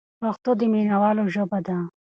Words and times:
پښتو 0.21 0.51
د 0.59 0.61
مینوالو 0.73 1.23
ژبه 1.33 1.59
ده. 1.67 1.77